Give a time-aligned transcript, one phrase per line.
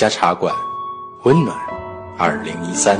[0.00, 0.54] 家茶馆，
[1.24, 1.54] 温暖
[2.16, 2.98] 二零一三。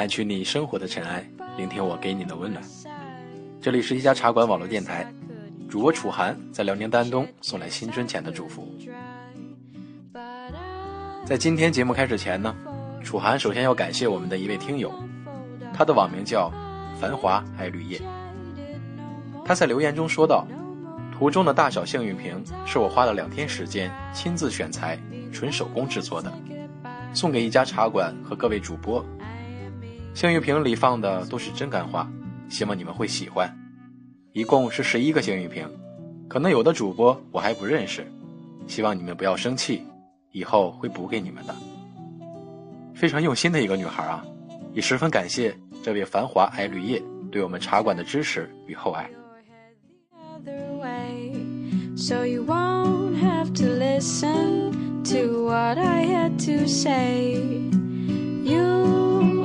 [0.00, 1.22] 掸去你生活的尘埃，
[1.58, 2.64] 聆听我给你的温暖。
[3.60, 5.06] 这里是一家茶馆网络电台，
[5.68, 8.66] 主播楚涵在辽宁丹东送来新春前的祝福。
[11.26, 12.56] 在今天节目开始前呢，
[13.04, 14.90] 楚涵首先要感谢我们的一位听友，
[15.70, 16.50] 他的网名叫
[16.98, 18.00] 繁华爱绿叶。
[19.44, 20.46] 他在留言中说道
[21.12, 24.98] ：“图中的大小幸运瓶是我花了两天时间亲自选材，
[25.30, 26.32] 纯手工制作的，
[27.12, 29.04] 送给一家茶馆和各位主播。
[30.14, 32.10] 幸运瓶里放的都是真干花，
[32.48, 33.50] 希望你们会喜欢。
[34.32, 35.68] 一共是十一个幸运瓶，
[36.28, 38.06] 可能有的主播我还不认识，
[38.66, 39.82] 希望你们不要生气。”
[40.32, 41.52] 以后会补给你们的，
[42.94, 44.24] 非常用心的一个女孩啊！
[44.72, 49.10] 也十分感谢这位繁华爱绿叶对我们茶馆的支持与厚爱。
[55.02, 57.34] To what I had to say,
[58.44, 58.99] you.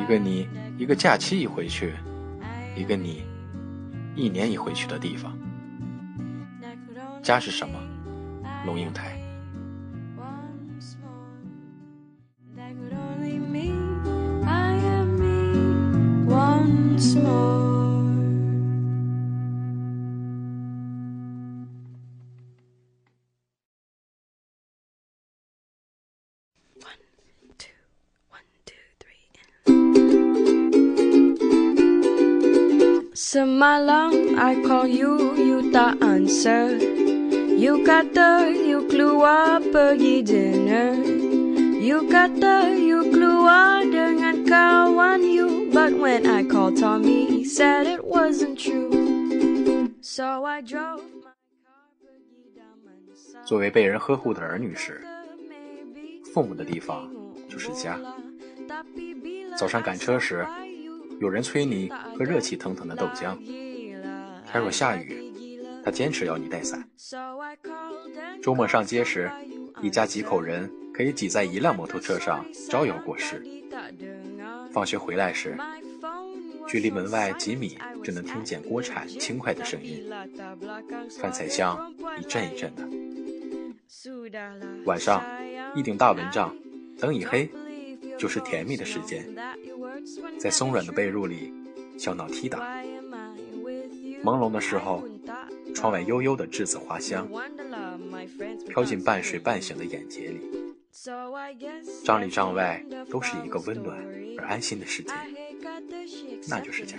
[0.00, 1.94] 一个你一个假期一回去，
[2.74, 3.22] 一个你
[4.16, 5.36] 一年一回去的地方。
[7.22, 7.78] 家是什么？
[8.64, 9.19] 龙应台。
[33.30, 36.76] So my love, I call you, you the answer.
[36.76, 40.98] You got the, you keluar pergi dinner.
[41.78, 45.70] You got the, you keluar dengan kawan you.
[45.70, 49.94] But when I called Tommy, he said it wasn't true.
[50.02, 51.30] So I drove my
[51.62, 53.46] car pergi Damansara.
[53.46, 55.06] 作为被人呵护的儿女时，
[56.34, 57.08] 父母的地方
[57.48, 57.96] 就是家。
[59.56, 60.44] 早上赶车时。
[61.20, 63.36] 有人催你喝热气腾腾的豆浆，
[64.46, 66.82] 他若下雨，他坚持要你带伞。
[68.42, 69.30] 周末上街时，
[69.82, 73.44] 一家几口人可以挤在一辆摩托车上招摇过市。
[74.72, 75.58] 放学回来时，
[76.66, 80.10] 距离门外几米就能听见锅铲轻快的声音，
[81.20, 82.88] 饭菜香一阵一阵的。
[84.86, 85.22] 晚上
[85.74, 86.56] 一顶大蚊帐，
[86.98, 87.46] 灯一黑。
[88.18, 89.26] 就是甜蜜的时间，
[90.38, 91.52] 在松软的被褥里
[91.98, 92.58] 小脑踢打。
[94.22, 95.02] 朦胧的时候，
[95.74, 97.26] 窗外悠悠的栀子花香
[98.68, 100.40] 飘进半睡半醒的眼睫里。
[102.04, 103.96] 帐里帐外都是一个温暖
[104.36, 105.12] 而安心的世界，
[106.48, 106.96] 那就是家。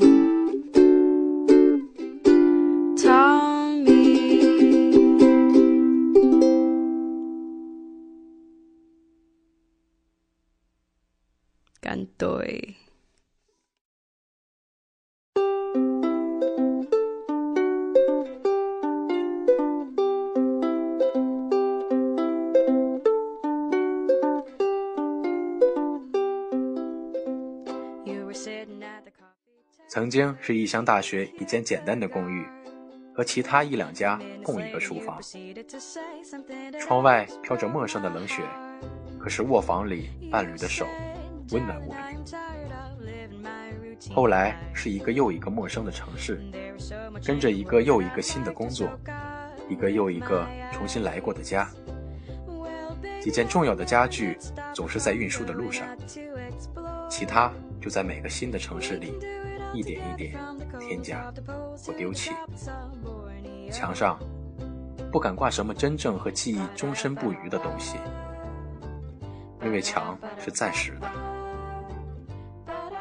[0.00, 0.19] 对。
[29.88, 32.46] 曾经是异乡大学一间简单的公寓，
[33.14, 35.20] 和其他一两家共一个厨房。
[36.80, 38.42] 窗外飘着陌生的冷雪。
[39.18, 40.86] 可是卧房里伴侣的手
[41.52, 41.96] 温暖无比。
[44.14, 46.40] 后来是一个又一个陌生的城市，
[47.26, 48.88] 跟着一个又一个新的工作，
[49.68, 51.68] 一个又一个重新来过的家。
[53.20, 54.38] 几件重要的家具
[54.72, 55.86] 总是在运输的路上，
[57.10, 59.14] 其他就在每个新的城市里
[59.72, 60.38] 一点一点
[60.78, 61.32] 添加
[61.78, 62.32] 或丢弃。
[63.72, 64.18] 墙上
[65.10, 67.96] 不敢挂什么真正和记忆终身不渝的东西，
[69.62, 71.10] 因为墙是暂时的，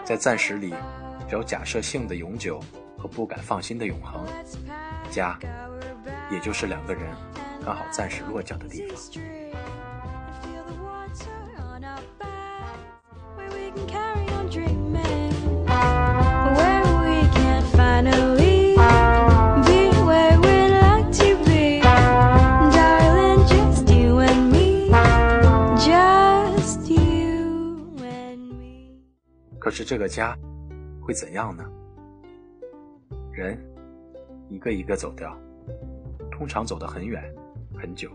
[0.04, 0.74] 在暂时里
[1.28, 2.60] 只有假设性的永久
[2.98, 4.26] 和不敢放心的永恒。
[5.12, 5.38] 家，
[6.32, 7.04] 也就是两个人
[7.66, 9.39] 刚好暂时落脚的地方。
[29.70, 30.36] 可是这个家
[31.00, 31.64] 会怎样呢？
[33.32, 33.56] 人
[34.50, 35.38] 一个一个走掉，
[36.32, 37.24] 通常走得很远
[37.80, 38.10] 很久。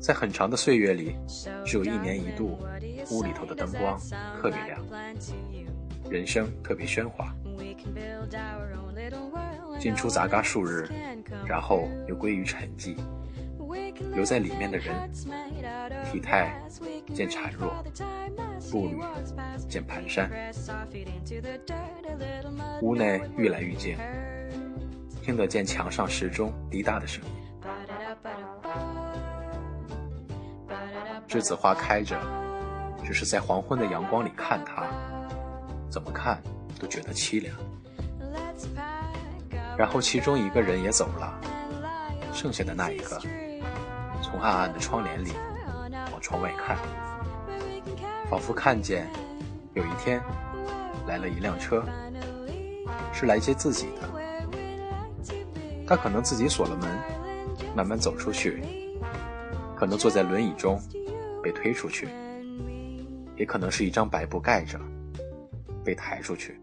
[0.00, 1.14] 在很长的岁月里，
[1.64, 2.58] 只有一年一度，
[3.12, 3.96] 屋里头的灯光
[4.42, 4.84] 特别亮，
[6.10, 7.32] 人生特别喧哗。
[9.78, 10.88] 进出杂嘎数日，
[11.46, 12.96] 然后又归于沉寂。
[14.14, 15.10] 留在里面的人，
[16.10, 16.54] 体态
[17.14, 17.74] 渐孱弱，
[18.70, 19.00] 步履
[19.68, 20.28] 渐蹒跚。
[22.80, 23.96] 屋内愈来愈静，
[25.22, 27.30] 听得见墙上时钟滴答的声音。
[31.28, 32.20] 栀子花开着，
[33.04, 34.86] 只是在黄昏的阳光里看它，
[35.90, 36.40] 怎么看
[36.78, 37.56] 都觉得凄凉。
[39.76, 41.40] 然后其中一个人也走了，
[42.32, 43.20] 剩下的那一个，
[44.34, 45.30] 从暗暗的窗帘里
[46.10, 46.76] 往窗外看，
[48.28, 49.06] 仿佛看见
[49.74, 50.20] 有一天
[51.06, 51.84] 来了一辆车，
[53.12, 54.10] 是来接自己的。
[55.86, 56.98] 他可能自己锁了门，
[57.76, 58.60] 慢慢走出去，
[59.76, 60.82] 可能坐在轮椅中。
[61.40, 62.08] 被推出去，
[63.36, 64.80] 也可能是一张白布盖着，
[65.84, 66.58] 被抬出去。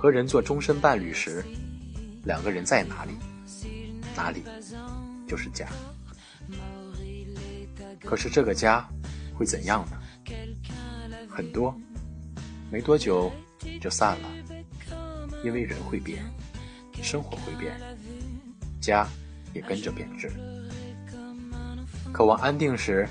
[0.00, 1.44] 和人做终身伴侣时，
[2.24, 3.12] 两个人在哪里，
[4.16, 4.42] 哪里
[5.28, 5.68] 就是家。
[8.02, 8.88] 可是这个家
[9.34, 9.98] 会怎样呢？
[11.28, 11.78] 很多，
[12.70, 13.30] 没多久
[13.78, 14.28] 就散了，
[15.44, 16.24] 因为人会变，
[17.02, 17.78] 生活会变，
[18.80, 19.06] 家
[19.52, 20.32] 也跟着变质。
[22.10, 23.06] 渴望安定时，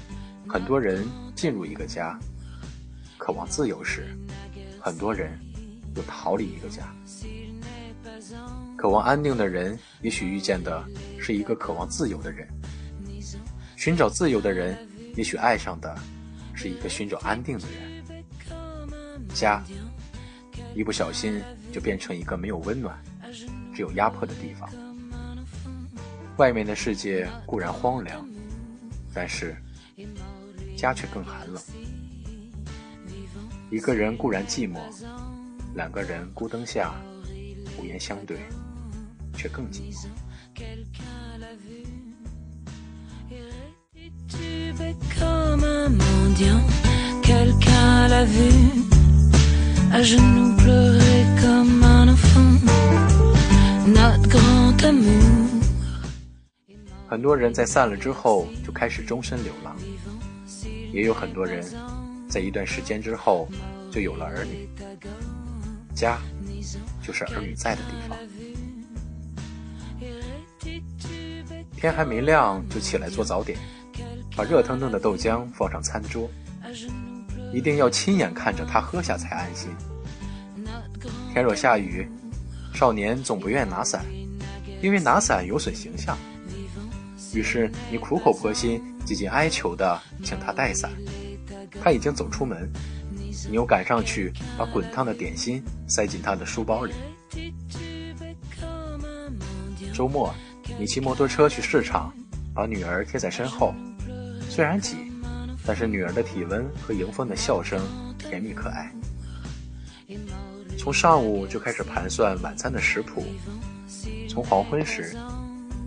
[0.48, 2.18] 很多人进入一个家；
[3.16, 4.08] 渴望自由时，
[4.82, 5.40] 很多人。
[5.96, 6.94] 又逃离一个家，
[8.78, 10.84] 渴望安定的人，也许遇见的
[11.20, 12.48] 是一个渴望自由的人；
[13.76, 14.78] 寻找自由的人，
[15.16, 15.96] 也许爱上的
[16.54, 18.04] 是一个寻找安定的人。
[19.34, 19.64] 家，
[20.76, 21.42] 一不小心
[21.72, 22.98] 就变成一个没有温暖、
[23.74, 24.70] 只有压迫的地方。
[26.38, 28.26] 外面的世界固然荒凉，
[29.14, 29.56] 但是
[30.78, 31.62] 家却更寒冷。
[33.70, 34.80] 一个人固然寂寞。
[35.76, 36.94] 两个人孤灯下，
[37.78, 38.38] 无言相对，
[39.36, 40.08] 却更寂寞。
[57.08, 59.76] 很多人在散了之后就开始终身流浪，
[60.94, 61.64] 也有很多人
[62.30, 63.48] 在一段时间之后
[63.92, 64.70] 就有了儿女。
[65.94, 66.20] 家，
[67.02, 68.18] 就是儿女在的地方。
[71.76, 73.58] 天还没亮就起来做早点，
[74.36, 76.30] 把热腾腾的豆浆放上餐桌，
[77.54, 79.70] 一定要亲眼看着他喝下才安心。
[81.34, 82.08] 天若下雨，
[82.74, 84.04] 少年总不愿拿伞，
[84.82, 86.18] 因为拿伞有损形象。
[87.34, 90.92] 于是你苦口婆心、几近哀求的请他带伞，
[91.82, 92.70] 他已经走出门。
[93.50, 96.94] 你又赶上去，把滚烫的点心塞进他的书包里。
[99.92, 100.32] 周末，
[100.78, 102.14] 你骑摩托车去市场，
[102.54, 103.74] 把女儿贴在身后，
[104.48, 104.98] 虽然挤，
[105.66, 107.82] 但是女儿的体温和迎风的笑声
[108.20, 108.94] 甜蜜可爱。
[110.78, 113.26] 从上午就开始盘算晚餐的食谱，
[114.30, 115.18] 从黄昏时，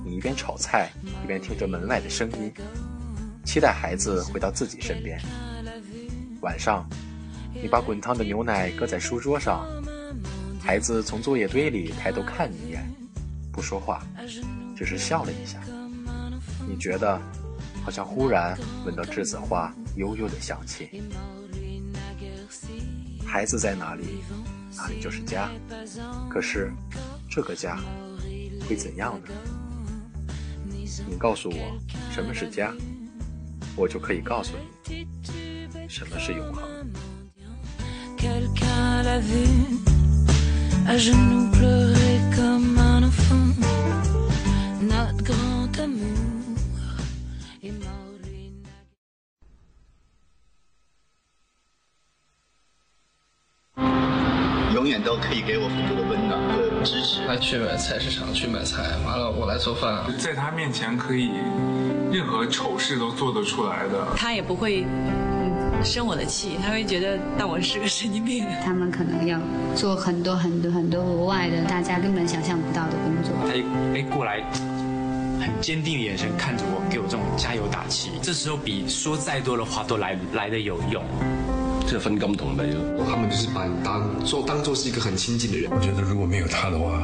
[0.04, 0.90] 你一边炒菜
[1.22, 2.52] 一边听着门外的声音，
[3.44, 5.18] 期待孩子回到自己身边。
[6.40, 6.84] 晚上，
[7.62, 9.64] 你把滚烫的牛奶搁在书桌上，
[10.60, 12.84] 孩子从作业堆里抬头看你一眼，
[13.52, 14.02] 不说话，
[14.76, 15.58] 只是笑了一下。
[16.68, 17.18] 你觉得？
[17.84, 21.02] 好像忽然闻到栀子花悠悠的香气。
[23.26, 24.22] 孩子在哪里，
[24.76, 25.50] 哪里就是家。
[26.30, 26.70] 可是，
[27.28, 27.76] 这个家
[28.68, 29.28] 会怎样呢？
[31.08, 31.76] 你告诉我
[32.12, 32.72] 什么是家，
[33.74, 34.52] 我就可以告诉
[34.86, 35.08] 你
[35.88, 36.64] 什么是永恒。
[54.72, 57.26] 永远都可以给我很多的温暖和支持。
[57.26, 61.30] 他去买菜市场去买菜，完了我来做饭，在他面前可以
[62.12, 64.14] 任何丑事都做得出来的。
[64.16, 65.51] 他也不会嗯
[65.84, 68.46] 生我的气，他会觉得当我是个神经病。
[68.64, 69.38] 他们可能要
[69.74, 73.32] 做很多很多很多额外的，大家根本想象不到的工作。
[73.46, 73.52] 他
[73.94, 74.42] 哎过来，
[75.40, 78.10] 很坚定的眼神看着我，给我这种加油打气。
[78.22, 81.02] 这时候比说再多的话都来来的有用。
[81.86, 83.04] 这分感同美了。
[83.04, 85.70] 他们就是把你当做当做是一个很亲近的人。
[85.70, 87.02] 我觉得如果没有他的话，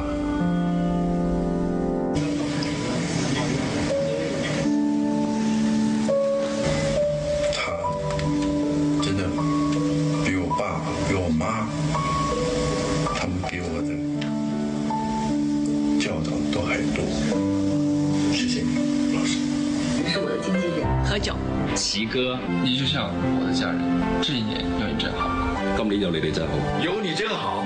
[21.99, 23.83] 齐哥，你就像我的家人，
[24.23, 25.28] 这一年有你真好。
[25.76, 27.64] 今年有你哋真好，有你真好，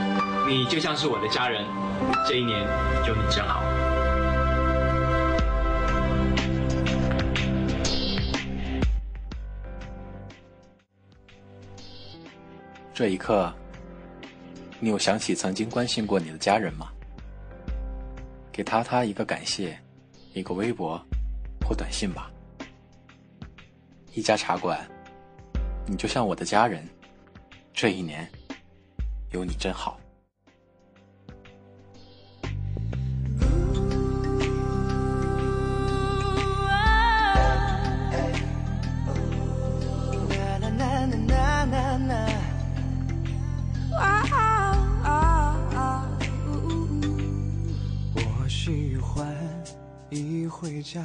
[0.49, 1.67] 你就像是我的家人，
[2.27, 2.63] 这一年
[3.07, 3.63] 有你真好。
[12.95, 13.53] 这一刻，
[14.81, 16.89] 你有想起曾经关心过你的家人吗？
[18.51, 19.79] 给他他一个感谢，
[20.33, 20.99] 一个微博
[21.69, 22.32] 或短信吧。
[24.15, 24.79] 一家茶馆，
[25.87, 26.87] 你就像我的家人，
[27.73, 28.31] 这一年
[29.31, 29.99] 有你真好。
[48.15, 49.35] 我喜欢
[50.11, 51.03] 一回家。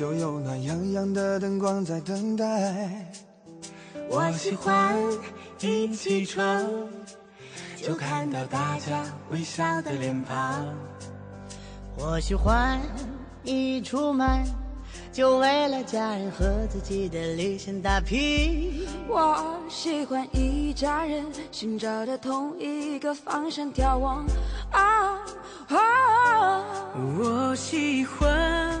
[0.00, 3.04] 就有暖洋洋的灯光在等待。
[4.08, 4.96] 我喜欢
[5.60, 6.66] 一起床
[7.76, 10.74] 就看到大家微笑的脸庞。
[11.98, 12.80] 我喜欢
[13.44, 14.26] 一出门
[15.12, 18.86] 就为了家人和自己的理想打拼。
[19.06, 24.24] 我喜欢一家人寻找着同一个方向眺望。
[24.72, 25.20] 啊！
[27.18, 28.80] 我喜欢。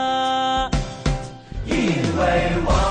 [2.17, 2.90] 为我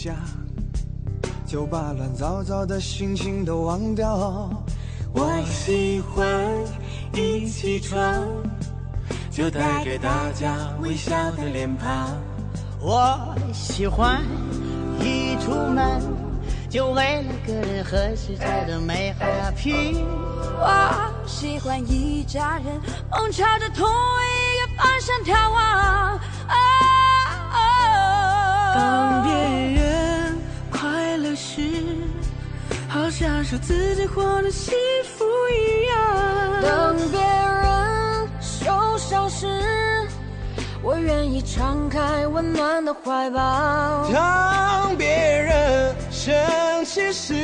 [0.00, 0.14] 家，
[1.44, 4.48] 就把乱糟糟的心情都忘掉。
[5.12, 6.24] 我喜欢
[7.12, 8.24] 一起床
[9.28, 12.16] 就带给大家微笑的脸庞。
[12.80, 14.22] 我喜欢
[15.00, 16.00] 一出门
[16.70, 19.96] 就为了个人和世界的美好打拼。
[20.60, 26.20] 我喜欢一家人梦朝着同一个方向眺望。
[28.74, 29.67] 当别
[33.18, 34.72] 享受自己活得幸
[35.02, 36.62] 福一样。
[36.62, 39.44] 当别人受伤时，
[40.80, 44.08] 我愿意敞开温暖的怀抱。
[44.12, 46.32] 当别人生
[46.84, 47.34] 气时，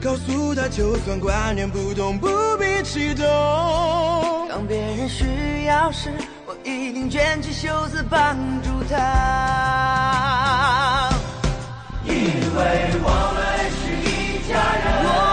[0.00, 3.26] 告诉他就算观念不同，不必激动。
[4.48, 6.12] 当别人需要时，
[6.46, 8.98] 我一定卷起袖子帮助他。
[12.04, 13.51] 因为我们
[14.52, 15.31] 家人，